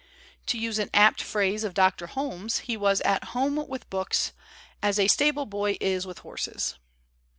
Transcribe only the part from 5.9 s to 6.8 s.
with horses."